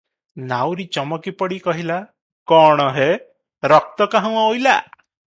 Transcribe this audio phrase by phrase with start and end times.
[0.51, 1.97] ନାଉରୀ ଚମକିପଡ଼ି କହିଲା,
[2.51, 3.05] "କଣ ହେ!
[3.73, 4.75] ରକ୍ତ କାହୁଁ ଅଇଲା?